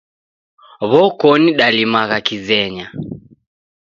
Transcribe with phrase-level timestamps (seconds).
[0.89, 2.85] W'okoni dalimagha kizenya